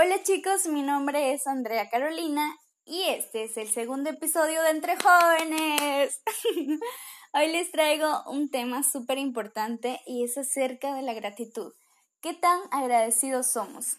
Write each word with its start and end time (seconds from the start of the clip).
Hola 0.00 0.22
chicos, 0.22 0.68
mi 0.68 0.82
nombre 0.82 1.32
es 1.32 1.48
Andrea 1.48 1.90
Carolina 1.90 2.56
y 2.84 3.02
este 3.08 3.42
es 3.42 3.56
el 3.56 3.68
segundo 3.68 4.10
episodio 4.10 4.62
de 4.62 4.70
Entre 4.70 4.96
Jóvenes. 4.96 6.22
Hoy 7.32 7.48
les 7.48 7.72
traigo 7.72 8.22
un 8.30 8.48
tema 8.48 8.84
súper 8.84 9.18
importante 9.18 10.00
y 10.06 10.22
es 10.22 10.38
acerca 10.38 10.94
de 10.94 11.02
la 11.02 11.14
gratitud. 11.14 11.72
¿Qué 12.20 12.32
tan 12.32 12.60
agradecidos 12.70 13.48
somos? 13.48 13.96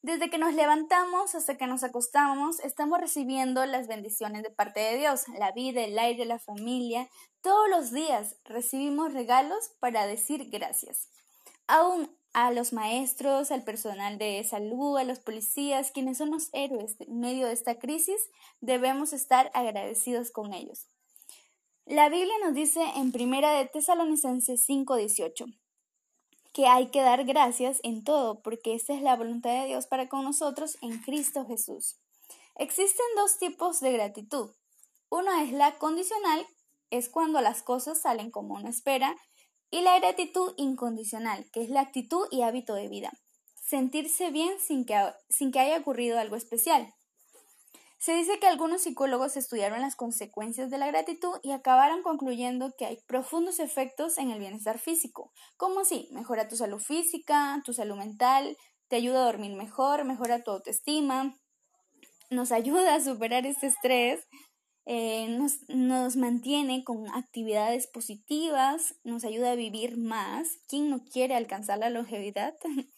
Desde 0.00 0.30
que 0.30 0.38
nos 0.38 0.54
levantamos 0.54 1.34
hasta 1.34 1.58
que 1.58 1.66
nos 1.66 1.84
acostamos, 1.84 2.58
estamos 2.60 2.98
recibiendo 2.98 3.66
las 3.66 3.88
bendiciones 3.88 4.42
de 4.42 4.48
parte 4.48 4.80
de 4.80 4.96
Dios, 4.96 5.28
la 5.38 5.52
vida, 5.52 5.82
el 5.82 5.98
aire, 5.98 6.24
la 6.24 6.38
familia. 6.38 7.10
Todos 7.42 7.68
los 7.68 7.90
días 7.92 8.36
recibimos 8.46 9.12
regalos 9.12 9.70
para 9.80 10.06
decir 10.06 10.48
gracias. 10.48 11.10
Aún 11.66 12.10
a 12.32 12.52
los 12.52 12.72
maestros, 12.72 13.50
al 13.50 13.64
personal 13.64 14.18
de 14.18 14.42
salud, 14.44 14.96
a 14.96 15.04
los 15.04 15.18
policías, 15.18 15.90
quienes 15.90 16.18
son 16.18 16.30
los 16.30 16.48
héroes 16.52 16.96
en 17.00 17.20
medio 17.20 17.46
de 17.46 17.52
esta 17.52 17.78
crisis, 17.78 18.20
debemos 18.60 19.12
estar 19.12 19.50
agradecidos 19.54 20.30
con 20.30 20.52
ellos. 20.52 20.88
La 21.86 22.08
Biblia 22.08 22.34
nos 22.44 22.54
dice 22.54 22.80
en 22.96 23.10
Primera 23.10 23.52
de 23.52 23.66
Tesalonicenses 23.66 24.64
5:18 24.64 25.46
que 26.52 26.66
hay 26.66 26.90
que 26.90 27.00
dar 27.00 27.24
gracias 27.24 27.80
en 27.82 28.02
todo, 28.02 28.42
porque 28.42 28.74
esta 28.74 28.92
es 28.92 29.02
la 29.02 29.16
voluntad 29.16 29.62
de 29.62 29.68
Dios 29.68 29.86
para 29.86 30.08
con 30.08 30.24
nosotros 30.24 30.78
en 30.82 30.98
Cristo 30.98 31.46
Jesús. 31.46 31.96
Existen 32.56 33.06
dos 33.16 33.38
tipos 33.38 33.80
de 33.80 33.92
gratitud. 33.92 34.50
Una 35.08 35.42
es 35.44 35.52
la 35.52 35.78
condicional, 35.78 36.46
es 36.90 37.08
cuando 37.08 37.40
las 37.40 37.62
cosas 37.62 38.00
salen 38.00 38.30
como 38.30 38.54
uno 38.54 38.68
espera, 38.68 39.16
y 39.70 39.82
la 39.82 39.98
gratitud 39.98 40.52
incondicional, 40.56 41.46
que 41.52 41.62
es 41.62 41.70
la 41.70 41.80
actitud 41.80 42.26
y 42.30 42.42
hábito 42.42 42.74
de 42.74 42.88
vida. 42.88 43.12
Sentirse 43.62 44.30
bien 44.30 44.58
sin 44.58 44.84
que, 44.84 45.12
sin 45.28 45.52
que 45.52 45.60
haya 45.60 45.78
ocurrido 45.78 46.18
algo 46.18 46.36
especial. 46.36 46.92
Se 48.00 48.14
dice 48.14 48.38
que 48.38 48.46
algunos 48.46 48.82
psicólogos 48.82 49.36
estudiaron 49.36 49.82
las 49.82 49.94
consecuencias 49.94 50.70
de 50.70 50.78
la 50.78 50.86
gratitud 50.86 51.38
y 51.42 51.52
acabaron 51.52 52.02
concluyendo 52.02 52.74
que 52.78 52.86
hay 52.86 52.98
profundos 53.06 53.60
efectos 53.60 54.16
en 54.16 54.30
el 54.30 54.38
bienestar 54.38 54.78
físico, 54.78 55.32
como 55.58 55.84
si 55.84 56.08
mejora 56.10 56.48
tu 56.48 56.56
salud 56.56 56.80
física, 56.80 57.60
tu 57.62 57.74
salud 57.74 57.96
mental, 57.96 58.56
te 58.88 58.96
ayuda 58.96 59.20
a 59.20 59.26
dormir 59.26 59.54
mejor, 59.54 60.04
mejora 60.04 60.42
tu 60.42 60.50
autoestima, 60.50 61.36
nos 62.30 62.52
ayuda 62.52 62.94
a 62.94 63.00
superar 63.04 63.44
este 63.44 63.66
estrés, 63.66 64.26
eh, 64.86 65.28
nos, 65.28 65.68
nos, 65.68 66.16
mantiene 66.16 66.84
con 66.84 67.08
actividades 67.08 67.86
positivas, 67.86 68.94
nos 69.04 69.24
ayuda 69.24 69.52
a 69.52 69.56
vivir 69.56 69.96
más. 69.96 70.58
¿Quién 70.68 70.90
no 70.90 71.04
quiere 71.04 71.34
alcanzar 71.34 71.78
la 71.78 71.90
longevidad? 71.90 72.54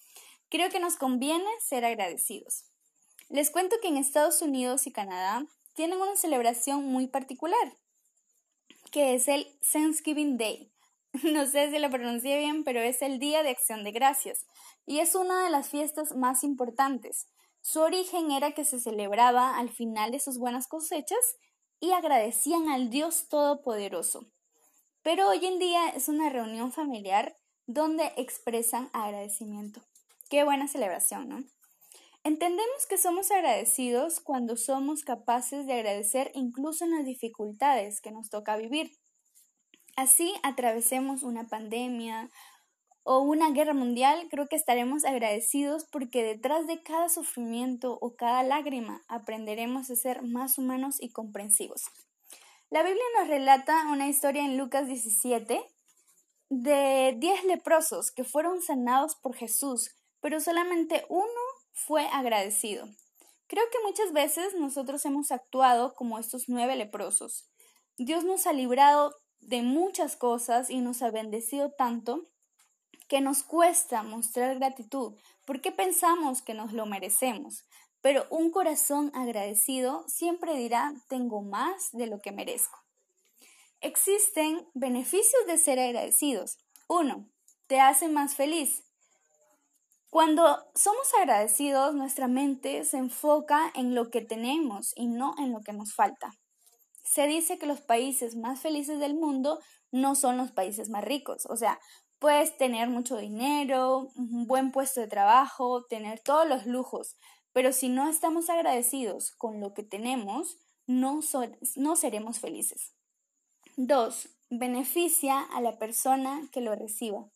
Creo 0.48 0.70
que 0.70 0.80
nos 0.80 0.96
conviene 0.96 1.48
ser 1.60 1.84
agradecidos. 1.84 2.64
Les 3.28 3.50
cuento 3.50 3.76
que 3.80 3.88
en 3.88 3.96
Estados 3.96 4.42
Unidos 4.42 4.86
y 4.86 4.92
Canadá 4.92 5.46
tienen 5.74 5.98
una 6.00 6.16
celebración 6.16 6.84
muy 6.84 7.06
particular, 7.06 7.74
que 8.90 9.14
es 9.14 9.28
el 9.28 9.46
Thanksgiving 9.72 10.36
Day. 10.36 10.68
No 11.24 11.46
sé 11.46 11.70
si 11.70 11.78
lo 11.78 11.90
pronuncié 11.90 12.38
bien, 12.38 12.64
pero 12.64 12.80
es 12.80 13.02
el 13.02 13.18
Día 13.18 13.42
de 13.42 13.50
Acción 13.50 13.84
de 13.84 13.92
Gracias 13.92 14.46
y 14.86 15.00
es 15.00 15.14
una 15.14 15.44
de 15.44 15.50
las 15.50 15.68
fiestas 15.68 16.14
más 16.16 16.42
importantes. 16.42 17.28
Su 17.60 17.80
origen 17.80 18.30
era 18.30 18.52
que 18.52 18.64
se 18.64 18.80
celebraba 18.80 19.58
al 19.58 19.70
final 19.70 20.10
de 20.10 20.20
sus 20.20 20.38
buenas 20.38 20.66
cosechas 20.66 21.36
y 21.82 21.90
agradecían 21.90 22.68
al 22.68 22.90
Dios 22.90 23.26
Todopoderoso. 23.28 24.24
Pero 25.02 25.28
hoy 25.28 25.44
en 25.44 25.58
día 25.58 25.88
es 25.88 26.08
una 26.08 26.30
reunión 26.30 26.70
familiar 26.70 27.36
donde 27.66 28.12
expresan 28.16 28.88
agradecimiento. 28.92 29.82
Qué 30.30 30.44
buena 30.44 30.68
celebración, 30.68 31.28
¿no? 31.28 31.44
Entendemos 32.22 32.86
que 32.88 32.98
somos 32.98 33.32
agradecidos 33.32 34.20
cuando 34.20 34.56
somos 34.56 35.02
capaces 35.02 35.66
de 35.66 35.72
agradecer 35.72 36.30
incluso 36.34 36.84
en 36.84 36.92
las 36.92 37.04
dificultades 37.04 38.00
que 38.00 38.12
nos 38.12 38.30
toca 38.30 38.56
vivir. 38.56 38.92
Así 39.96 40.32
atravesemos 40.44 41.24
una 41.24 41.48
pandemia, 41.48 42.30
o 43.04 43.20
una 43.20 43.50
guerra 43.50 43.74
mundial, 43.74 44.28
creo 44.30 44.48
que 44.48 44.56
estaremos 44.56 45.04
agradecidos 45.04 45.84
porque 45.90 46.22
detrás 46.22 46.66
de 46.66 46.82
cada 46.82 47.08
sufrimiento 47.08 47.98
o 48.00 48.14
cada 48.14 48.42
lágrima 48.42 49.02
aprenderemos 49.08 49.90
a 49.90 49.96
ser 49.96 50.22
más 50.22 50.58
humanos 50.58 50.96
y 51.00 51.10
comprensivos. 51.10 51.82
La 52.70 52.82
Biblia 52.82 53.04
nos 53.18 53.28
relata 53.28 53.86
una 53.90 54.08
historia 54.08 54.44
en 54.44 54.56
Lucas 54.56 54.86
17 54.86 55.60
de 56.48 57.16
10 57.18 57.44
leprosos 57.44 58.10
que 58.12 58.24
fueron 58.24 58.62
sanados 58.62 59.16
por 59.16 59.34
Jesús, 59.34 59.90
pero 60.20 60.40
solamente 60.40 61.04
uno 61.08 61.26
fue 61.72 62.06
agradecido. 62.08 62.86
Creo 63.46 63.64
que 63.70 63.82
muchas 63.84 64.12
veces 64.12 64.54
nosotros 64.54 65.04
hemos 65.04 65.32
actuado 65.32 65.94
como 65.94 66.18
estos 66.18 66.48
nueve 66.48 66.76
leprosos. 66.76 67.50
Dios 67.98 68.24
nos 68.24 68.46
ha 68.46 68.52
librado 68.52 69.14
de 69.40 69.62
muchas 69.62 70.16
cosas 70.16 70.70
y 70.70 70.80
nos 70.80 71.02
ha 71.02 71.10
bendecido 71.10 71.72
tanto 71.72 72.22
que 73.12 73.20
nos 73.20 73.42
cuesta 73.42 74.02
mostrar 74.02 74.54
gratitud 74.54 75.12
porque 75.44 75.70
pensamos 75.70 76.40
que 76.40 76.54
nos 76.54 76.72
lo 76.72 76.86
merecemos, 76.86 77.66
pero 78.00 78.26
un 78.30 78.50
corazón 78.50 79.12
agradecido 79.14 80.02
siempre 80.08 80.56
dirá 80.56 80.94
tengo 81.10 81.42
más 81.42 81.92
de 81.92 82.06
lo 82.06 82.22
que 82.22 82.32
merezco. 82.32 82.78
Existen 83.82 84.66
beneficios 84.72 85.44
de 85.46 85.58
ser 85.58 85.78
agradecidos. 85.78 86.56
Uno, 86.88 87.28
te 87.66 87.80
hace 87.80 88.08
más 88.08 88.34
feliz. 88.34 88.82
Cuando 90.08 90.64
somos 90.74 91.12
agradecidos, 91.20 91.94
nuestra 91.94 92.28
mente 92.28 92.82
se 92.86 92.96
enfoca 92.96 93.70
en 93.74 93.94
lo 93.94 94.08
que 94.08 94.22
tenemos 94.22 94.94
y 94.96 95.06
no 95.08 95.34
en 95.36 95.52
lo 95.52 95.60
que 95.60 95.74
nos 95.74 95.92
falta. 95.92 96.32
Se 97.04 97.26
dice 97.26 97.58
que 97.58 97.66
los 97.66 97.82
países 97.82 98.36
más 98.36 98.60
felices 98.60 98.98
del 99.00 99.12
mundo 99.12 99.60
no 99.90 100.14
son 100.14 100.38
los 100.38 100.50
países 100.50 100.88
más 100.88 101.04
ricos. 101.04 101.46
O 101.46 101.56
sea, 101.56 101.78
Puedes 102.22 102.56
tener 102.56 102.88
mucho 102.88 103.16
dinero, 103.16 104.12
un 104.14 104.46
buen 104.46 104.70
puesto 104.70 105.00
de 105.00 105.08
trabajo, 105.08 105.86
tener 105.86 106.20
todos 106.20 106.48
los 106.48 106.66
lujos, 106.66 107.16
pero 107.52 107.72
si 107.72 107.88
no 107.88 108.08
estamos 108.08 108.48
agradecidos 108.48 109.32
con 109.32 109.58
lo 109.58 109.74
que 109.74 109.82
tenemos, 109.82 110.56
no, 110.86 111.18
no 111.74 111.96
seremos 111.96 112.38
felices. 112.38 112.94
2. 113.76 114.28
Beneficia 114.50 115.40
a 115.40 115.60
la 115.60 115.80
persona 115.80 116.48
que 116.52 116.60
lo 116.60 116.76
reciba. 116.76 117.28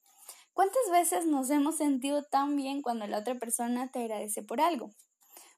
¿Cuántas 0.52 0.88
veces 0.92 1.26
nos 1.26 1.50
hemos 1.50 1.78
sentido 1.78 2.22
tan 2.22 2.54
bien 2.54 2.80
cuando 2.80 3.08
la 3.08 3.18
otra 3.18 3.34
persona 3.34 3.90
te 3.90 4.02
agradece 4.02 4.44
por 4.44 4.60
algo? 4.60 4.92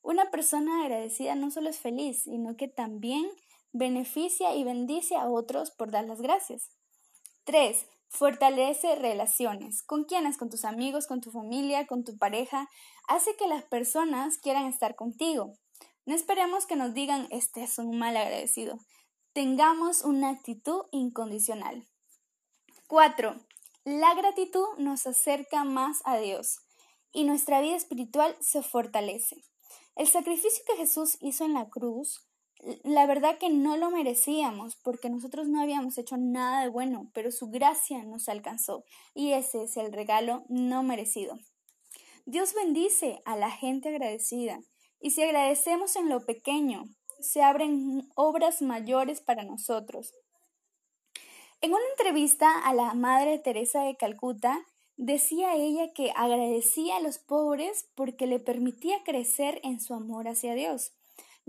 Una 0.00 0.30
persona 0.30 0.84
agradecida 0.84 1.34
no 1.34 1.50
solo 1.50 1.68
es 1.68 1.78
feliz, 1.78 2.22
sino 2.22 2.56
que 2.56 2.68
también 2.68 3.28
beneficia 3.72 4.54
y 4.54 4.64
bendice 4.64 5.16
a 5.16 5.28
otros 5.28 5.70
por 5.70 5.90
dar 5.90 6.06
las 6.06 6.22
gracias. 6.22 6.70
3. 7.48 7.86
Fortalece 8.10 8.94
relaciones. 8.96 9.82
¿Con 9.82 10.04
quiénes? 10.04 10.36
Con 10.36 10.50
tus 10.50 10.66
amigos, 10.66 11.06
con 11.06 11.22
tu 11.22 11.30
familia, 11.30 11.86
con 11.86 12.04
tu 12.04 12.18
pareja. 12.18 12.68
Hace 13.08 13.36
que 13.36 13.48
las 13.48 13.64
personas 13.64 14.36
quieran 14.36 14.66
estar 14.66 14.96
contigo. 14.96 15.54
No 16.04 16.14
esperemos 16.14 16.66
que 16.66 16.76
nos 16.76 16.92
digan, 16.92 17.26
este 17.30 17.62
es 17.62 17.78
un 17.78 17.98
mal 17.98 18.18
agradecido. 18.18 18.76
Tengamos 19.32 20.04
una 20.04 20.28
actitud 20.28 20.82
incondicional. 20.90 21.88
4. 22.86 23.34
La 23.84 24.14
gratitud 24.14 24.66
nos 24.76 25.06
acerca 25.06 25.64
más 25.64 26.02
a 26.04 26.18
Dios 26.18 26.58
y 27.12 27.24
nuestra 27.24 27.62
vida 27.62 27.76
espiritual 27.76 28.36
se 28.40 28.62
fortalece. 28.62 29.36
El 29.96 30.06
sacrificio 30.06 30.62
que 30.66 30.76
Jesús 30.76 31.16
hizo 31.22 31.46
en 31.46 31.54
la 31.54 31.70
cruz 31.70 32.27
la 32.82 33.06
verdad 33.06 33.38
que 33.38 33.50
no 33.50 33.76
lo 33.76 33.90
merecíamos 33.90 34.76
porque 34.76 35.10
nosotros 35.10 35.48
no 35.48 35.62
habíamos 35.62 35.96
hecho 35.96 36.16
nada 36.16 36.62
de 36.62 36.68
bueno, 36.68 37.10
pero 37.14 37.30
su 37.30 37.50
gracia 37.50 38.02
nos 38.02 38.28
alcanzó 38.28 38.84
y 39.14 39.32
ese 39.32 39.64
es 39.64 39.76
el 39.76 39.92
regalo 39.92 40.44
no 40.48 40.82
merecido. 40.82 41.38
Dios 42.26 42.54
bendice 42.54 43.22
a 43.24 43.36
la 43.36 43.50
gente 43.50 43.90
agradecida 43.90 44.60
y 45.00 45.12
si 45.12 45.22
agradecemos 45.22 45.94
en 45.96 46.08
lo 46.08 46.26
pequeño, 46.26 46.84
se 47.20 47.42
abren 47.42 48.10
obras 48.14 48.60
mayores 48.60 49.20
para 49.20 49.44
nosotros. 49.44 50.14
En 51.60 51.72
una 51.72 51.84
entrevista 51.96 52.60
a 52.60 52.74
la 52.74 52.94
Madre 52.94 53.38
Teresa 53.38 53.82
de 53.82 53.96
Calcuta, 53.96 54.64
decía 54.96 55.54
ella 55.54 55.92
que 55.92 56.12
agradecía 56.14 56.96
a 56.96 57.00
los 57.00 57.18
pobres 57.18 57.88
porque 57.94 58.26
le 58.26 58.40
permitía 58.40 59.02
crecer 59.04 59.60
en 59.62 59.80
su 59.80 59.94
amor 59.94 60.28
hacia 60.28 60.54
Dios 60.54 60.92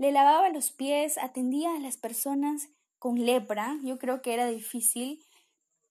le 0.00 0.12
lavaba 0.12 0.48
los 0.48 0.70
pies, 0.70 1.18
atendía 1.18 1.76
a 1.76 1.78
las 1.78 1.98
personas 1.98 2.70
con 2.98 3.26
lepra, 3.26 3.76
yo 3.84 3.98
creo 3.98 4.22
que 4.22 4.32
era 4.32 4.46
difícil, 4.46 5.22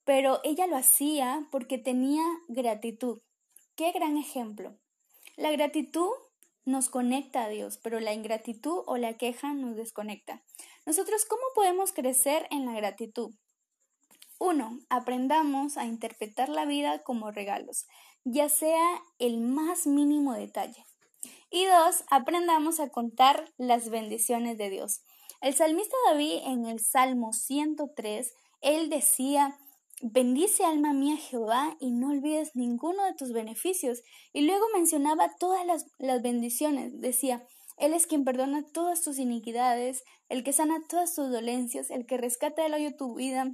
pero 0.03 0.39
ella 0.43 0.65
lo 0.65 0.77
hacía 0.77 1.47
porque 1.51 1.77
tenía 1.77 2.23
gratitud. 2.47 3.21
Qué 3.75 3.91
gran 3.91 4.17
ejemplo. 4.17 4.75
La 5.35 5.51
gratitud 5.51 6.09
nos 6.65 6.89
conecta 6.89 7.43
a 7.43 7.49
Dios, 7.49 7.77
pero 7.77 7.99
la 7.99 8.11
ingratitud 8.11 8.81
o 8.87 8.97
la 8.97 9.15
queja 9.15 9.53
nos 9.53 9.75
desconecta. 9.75 10.41
Nosotros, 10.87 11.25
¿cómo 11.25 11.43
podemos 11.53 11.91
crecer 11.93 12.47
en 12.49 12.65
la 12.65 12.73
gratitud? 12.73 13.35
Uno, 14.39 14.79
aprendamos 14.89 15.77
a 15.77 15.85
interpretar 15.85 16.49
la 16.49 16.65
vida 16.65 17.03
como 17.03 17.29
regalos, 17.29 17.85
ya 18.23 18.49
sea 18.49 19.03
el 19.19 19.37
más 19.37 19.85
mínimo 19.85 20.33
detalle. 20.33 20.83
Y 21.51 21.65
dos, 21.65 22.03
aprendamos 22.09 22.79
a 22.79 22.89
contar 22.89 23.51
las 23.57 23.89
bendiciones 23.89 24.57
de 24.57 24.69
Dios. 24.69 25.01
El 25.41 25.53
salmista 25.53 25.95
David 26.07 26.41
en 26.45 26.65
el 26.65 26.79
Salmo 26.79 27.33
103, 27.33 28.33
él 28.61 28.89
decía, 28.89 29.57
Bendice 30.01 30.63
alma 30.63 30.93
mía 30.93 31.17
Jehová 31.17 31.75
y 31.81 31.91
no 31.91 32.11
olvides 32.11 32.55
ninguno 32.55 33.03
de 33.03 33.13
tus 33.15 33.33
beneficios. 33.33 34.01
Y 34.31 34.41
luego 34.41 34.65
mencionaba 34.73 35.35
todas 35.37 35.65
las, 35.65 35.87
las 35.97 36.21
bendiciones. 36.21 37.01
Decía, 37.01 37.45
Él 37.77 37.93
es 37.93 38.07
quien 38.07 38.23
perdona 38.23 38.63
todas 38.71 39.01
tus 39.01 39.19
iniquidades, 39.19 40.03
el 40.29 40.45
que 40.45 40.53
sana 40.53 40.81
todas 40.87 41.15
tus 41.15 41.29
dolencias, 41.29 41.91
el 41.91 42.05
que 42.05 42.17
rescata 42.17 42.63
del 42.63 42.75
hoyo 42.75 42.95
tu 42.95 43.15
vida. 43.15 43.51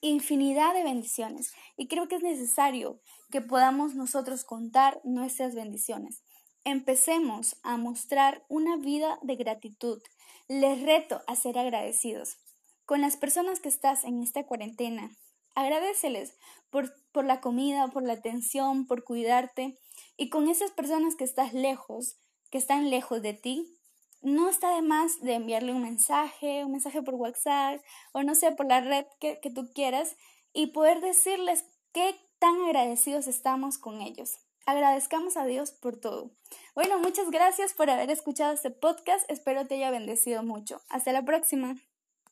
Infinidad 0.00 0.72
de 0.72 0.84
bendiciones. 0.84 1.52
Y 1.76 1.86
creo 1.86 2.08
que 2.08 2.16
es 2.16 2.22
necesario 2.22 3.02
que 3.30 3.42
podamos 3.42 3.94
nosotros 3.94 4.44
contar 4.44 5.02
nuestras 5.04 5.54
bendiciones. 5.54 6.22
Empecemos 6.64 7.56
a 7.62 7.76
mostrar 7.76 8.44
una 8.48 8.76
vida 8.76 9.18
de 9.22 9.36
gratitud. 9.36 10.02
Les 10.48 10.82
reto 10.82 11.22
a 11.26 11.36
ser 11.36 11.58
agradecidos. 11.58 12.36
Con 12.84 13.00
las 13.00 13.16
personas 13.16 13.60
que 13.60 13.68
estás 13.68 14.04
en 14.04 14.22
esta 14.22 14.44
cuarentena, 14.44 15.10
agradeceles 15.54 16.34
por, 16.70 16.92
por 17.12 17.24
la 17.24 17.40
comida, 17.40 17.88
por 17.88 18.02
la 18.02 18.14
atención, 18.14 18.86
por 18.86 19.04
cuidarte. 19.04 19.78
Y 20.16 20.30
con 20.30 20.48
esas 20.48 20.70
personas 20.70 21.16
que 21.16 21.24
estás 21.24 21.52
lejos, 21.52 22.16
que 22.50 22.58
están 22.58 22.90
lejos 22.90 23.22
de 23.22 23.34
ti, 23.34 23.78
no 24.20 24.48
está 24.48 24.74
de 24.74 24.82
más 24.82 25.20
de 25.20 25.34
enviarle 25.34 25.72
un 25.72 25.82
mensaje, 25.82 26.64
un 26.64 26.72
mensaje 26.72 27.02
por 27.02 27.14
WhatsApp 27.14 27.80
o 28.12 28.22
no 28.22 28.34
sé, 28.34 28.52
por 28.52 28.66
la 28.66 28.80
red 28.80 29.06
que, 29.20 29.38
que 29.40 29.50
tú 29.50 29.70
quieras 29.72 30.16
y 30.52 30.68
poder 30.68 31.00
decirles 31.00 31.64
qué 31.92 32.16
tan 32.38 32.60
agradecidos 32.62 33.26
estamos 33.26 33.78
con 33.78 34.00
ellos. 34.00 34.38
Agradezcamos 34.68 35.38
a 35.38 35.46
Dios 35.46 35.70
por 35.70 35.96
todo. 35.96 36.30
Bueno, 36.74 36.98
muchas 36.98 37.30
gracias 37.30 37.72
por 37.72 37.88
haber 37.88 38.10
escuchado 38.10 38.52
este 38.52 38.70
podcast. 38.70 39.24
Espero 39.30 39.66
te 39.66 39.76
haya 39.76 39.90
bendecido 39.90 40.42
mucho. 40.42 40.82
Hasta 40.90 41.10
la 41.10 41.24
próxima. 41.24 41.76